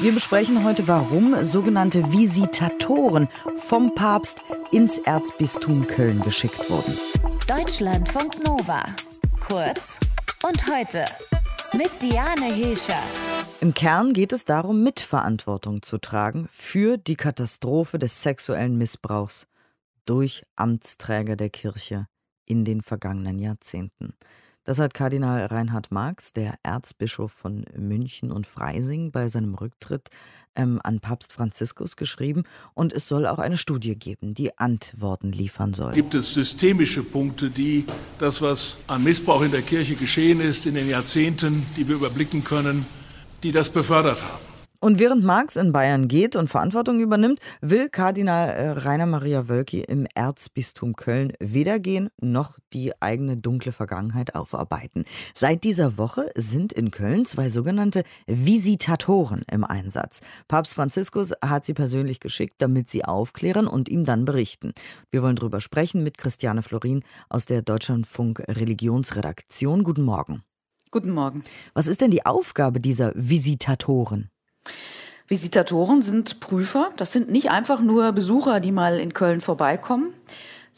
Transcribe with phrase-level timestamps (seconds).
[0.00, 4.38] Wir besprechen heute, warum sogenannte Visitatoren vom Papst
[4.72, 6.98] ins Erzbistum Köln geschickt wurden.
[7.46, 8.84] Deutschlandfunk Nova.
[9.40, 9.98] Kurz
[10.44, 11.04] und heute
[11.72, 13.00] mit Diane Hilscher.
[13.60, 19.46] Im Kern geht es darum, Mitverantwortung zu tragen für die Katastrophe des sexuellen Missbrauchs
[20.04, 22.06] durch Amtsträger der Kirche
[22.44, 24.14] in den vergangenen Jahrzehnten.
[24.66, 30.08] Das hat Kardinal Reinhard Marx, der Erzbischof von München und Freising, bei seinem Rücktritt
[30.56, 32.42] ähm, an Papst Franziskus geschrieben.
[32.74, 35.92] Und es soll auch eine Studie geben, die Antworten liefern soll.
[35.92, 37.84] Gibt es systemische Punkte, die
[38.18, 42.42] das, was an Missbrauch in der Kirche geschehen ist in den Jahrzehnten, die wir überblicken
[42.42, 42.86] können,
[43.44, 44.55] die das befördert haben?
[44.86, 49.80] Und während Marx in Bayern geht und Verantwortung übernimmt, will Kardinal äh, Rainer Maria Wölki
[49.80, 55.04] im Erzbistum Köln weder gehen noch die eigene dunkle Vergangenheit aufarbeiten.
[55.34, 60.20] Seit dieser Woche sind in Köln zwei sogenannte Visitatoren im Einsatz.
[60.46, 64.72] Papst Franziskus hat sie persönlich geschickt, damit sie aufklären und ihm dann berichten.
[65.10, 69.82] Wir wollen darüber sprechen mit Christiane Florin aus der Deutschlandfunk Religionsredaktion.
[69.82, 70.44] Guten Morgen.
[70.92, 71.42] Guten Morgen.
[71.74, 74.30] Was ist denn die Aufgabe dieser Visitatoren?
[75.28, 76.92] Visitatoren sind Prüfer.
[76.96, 80.14] Das sind nicht einfach nur Besucher, die mal in Köln vorbeikommen.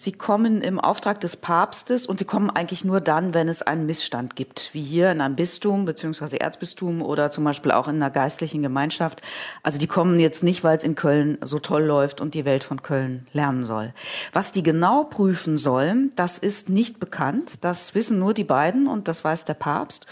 [0.00, 3.84] Sie kommen im Auftrag des Papstes und sie kommen eigentlich nur dann, wenn es einen
[3.84, 6.36] Missstand gibt, wie hier in einem Bistum bzw.
[6.36, 9.22] Erzbistum oder zum Beispiel auch in einer geistlichen Gemeinschaft.
[9.64, 12.62] Also die kommen jetzt nicht, weil es in Köln so toll läuft und die Welt
[12.62, 13.92] von Köln lernen soll.
[14.32, 17.54] Was die genau prüfen sollen, das ist nicht bekannt.
[17.62, 20.06] Das wissen nur die beiden und das weiß der Papst.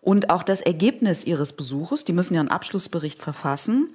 [0.00, 3.90] Und auch das Ergebnis ihres Besuches, die müssen ja einen Abschlussbericht verfassen,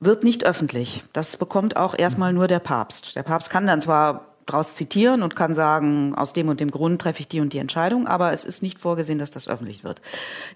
[0.00, 1.04] wird nicht öffentlich.
[1.12, 3.16] Das bekommt auch erstmal nur der Papst.
[3.16, 7.00] Der Papst kann dann zwar daraus zitieren und kann sagen, aus dem und dem Grund
[7.00, 10.00] treffe ich die und die Entscheidung, aber es ist nicht vorgesehen, dass das öffentlich wird.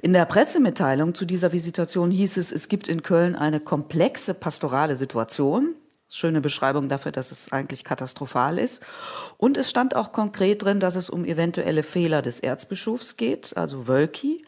[0.01, 4.97] In der Pressemitteilung zu dieser Visitation hieß es, es gibt in Köln eine komplexe pastorale
[4.97, 5.75] Situation.
[6.09, 8.83] Schöne Beschreibung dafür, dass es eigentlich katastrophal ist.
[9.39, 13.89] Und es stand auch konkret drin, dass es um eventuelle Fehler des Erzbischofs geht, also
[13.89, 14.45] Wölki.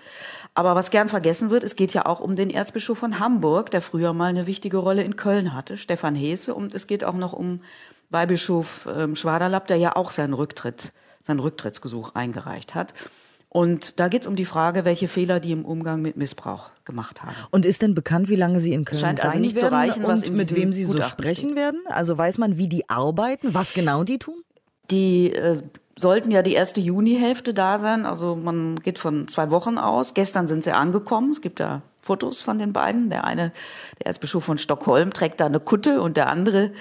[0.55, 3.83] Aber was gern vergessen wird, es geht ja auch um den Erzbischof von Hamburg, der
[3.83, 6.55] früher mal eine wichtige Rolle in Köln hatte, Stefan Hese.
[6.55, 7.61] Und es geht auch noch um
[8.11, 10.93] Weihbischof ähm, Schwaderlapp, der ja auch seinen Rücktritt,
[11.25, 12.95] seinen Rücktrittsgesuch eingereicht hat.
[13.49, 17.23] Und da geht es um die Frage, welche Fehler die im Umgang mit Missbrauch gemacht
[17.23, 17.35] haben.
[17.51, 19.75] Und ist denn bekannt, wie lange sie in Köln scheint sein also nicht werden zu
[19.75, 21.57] reichen, und mit wem sie so sprechen steht.
[21.57, 21.81] werden?
[21.87, 24.43] Also weiß man, wie die arbeiten, was genau die tun?
[24.91, 25.63] Die äh,
[25.99, 28.07] sollten ja die erste Junihälfte da sein.
[28.07, 30.15] Also man geht von zwei Wochen aus.
[30.15, 31.31] Gestern sind sie angekommen.
[31.31, 33.11] Es gibt ja Fotos von den beiden.
[33.11, 33.53] Der eine,
[34.01, 36.73] der Erzbischof von Stockholm, trägt da eine Kutte und der andere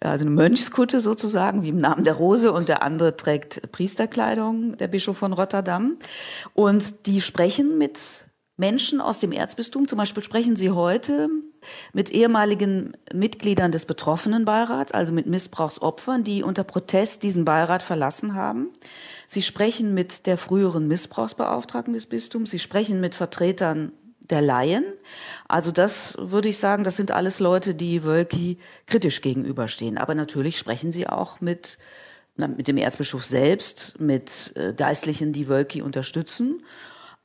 [0.00, 4.86] also eine Mönchskutte sozusagen, wie im Namen der Rose, und der andere trägt Priesterkleidung, der
[4.88, 5.96] Bischof von Rotterdam.
[6.54, 7.98] Und die sprechen mit
[8.58, 9.86] Menschen aus dem Erzbistum.
[9.86, 11.28] Zum Beispiel sprechen sie heute
[11.92, 18.70] mit ehemaligen Mitgliedern des Betroffenenbeirats, also mit Missbrauchsopfern, die unter Protest diesen Beirat verlassen haben.
[19.28, 22.50] Sie sprechen mit der früheren Missbrauchsbeauftragten des Bistums.
[22.50, 23.92] Sie sprechen mit Vertretern
[24.28, 24.84] der Laien.
[25.46, 29.98] Also das würde ich sagen, das sind alles Leute, die Wölki kritisch gegenüberstehen.
[29.98, 31.78] Aber natürlich sprechen sie auch mit,
[32.36, 36.64] mit dem Erzbischof selbst, mit äh, Geistlichen, die Wölki unterstützen.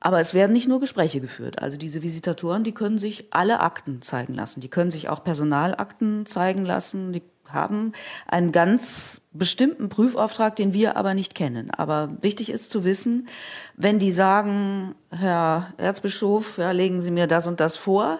[0.03, 1.61] Aber es werden nicht nur Gespräche geführt.
[1.61, 4.59] Also diese Visitatoren, die können sich alle Akten zeigen lassen.
[4.59, 7.13] Die können sich auch Personalakten zeigen lassen.
[7.13, 7.93] Die haben
[8.27, 11.71] einen ganz bestimmten Prüfauftrag, den wir aber nicht kennen.
[11.71, 13.29] Aber wichtig ist zu wissen,
[13.77, 18.19] wenn die sagen, Herr Erzbischof, ja, legen Sie mir das und das vor,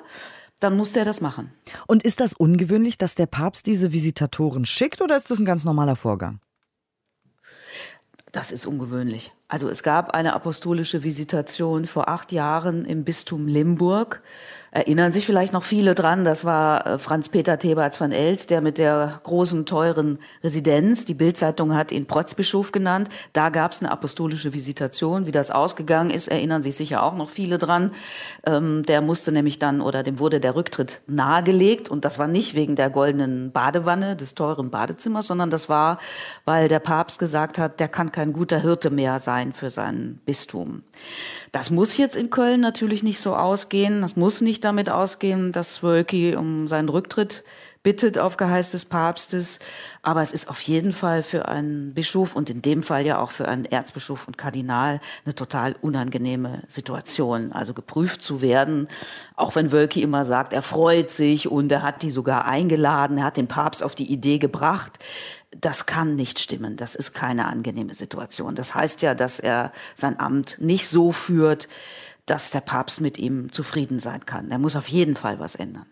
[0.61, 1.51] dann muss der das machen.
[1.85, 5.65] Und ist das ungewöhnlich, dass der Papst diese Visitatoren schickt oder ist das ein ganz
[5.65, 6.39] normaler Vorgang?
[8.33, 9.31] Das ist ungewöhnlich.
[9.47, 14.23] Also es gab eine apostolische Visitation vor acht Jahren im Bistum Limburg
[14.73, 16.25] erinnern sich vielleicht noch viele dran.
[16.25, 21.13] Das war äh, Franz Peter Theberts von Els, der mit der großen, teuren Residenz, die
[21.13, 23.09] Bildzeitung hat ihn Protzbischof genannt.
[23.33, 25.27] Da gab es eine apostolische Visitation.
[25.27, 27.91] Wie das ausgegangen ist, erinnern sich sicher auch noch viele dran.
[28.47, 31.89] Ähm, der musste nämlich dann, oder dem wurde der Rücktritt nahegelegt.
[31.89, 35.99] Und das war nicht wegen der goldenen Badewanne, des teuren Badezimmers, sondern das war,
[36.45, 40.81] weil der Papst gesagt hat, der kann kein guter Hirte mehr sein für sein Bistum.
[41.51, 44.01] Das muss jetzt in Köln natürlich nicht so ausgehen.
[44.01, 47.43] Das muss nicht damit ausgehen, dass Wölki um seinen Rücktritt
[47.83, 49.59] bittet auf Geheiß des Papstes.
[50.01, 53.31] Aber es ist auf jeden Fall für einen Bischof und in dem Fall ja auch
[53.31, 57.51] für einen Erzbischof und Kardinal eine total unangenehme Situation.
[57.51, 58.87] Also geprüft zu werden,
[59.35, 63.25] auch wenn Wölki immer sagt, er freut sich und er hat die sogar eingeladen, er
[63.25, 64.97] hat den Papst auf die Idee gebracht
[65.59, 66.77] das kann nicht stimmen.
[66.77, 68.55] Das ist keine angenehme Situation.
[68.55, 71.67] Das heißt ja, dass er sein Amt nicht so führt,
[72.25, 74.51] dass der Papst mit ihm zufrieden sein kann.
[74.51, 75.85] Er muss auf jeden Fall was ändern.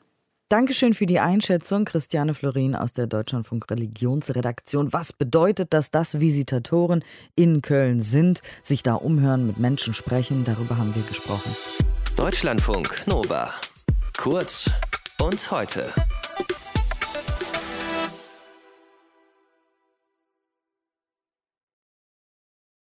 [0.52, 4.92] Dankeschön für die Einschätzung, Christiane Florin aus der Deutschlandfunk Religionsredaktion.
[4.92, 7.06] Was bedeutet das, dass Visitatoren
[7.36, 10.44] in Köln sind, sich da umhören, mit Menschen sprechen?
[10.44, 11.56] Darüber haben wir gesprochen.
[12.18, 13.54] Deutschlandfunk Nova.
[14.18, 14.70] Kurz
[15.22, 15.94] und heute.